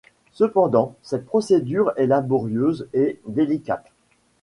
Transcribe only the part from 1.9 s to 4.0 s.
est laborieuse et délicate.